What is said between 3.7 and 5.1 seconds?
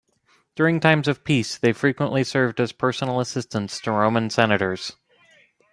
to Roman senators.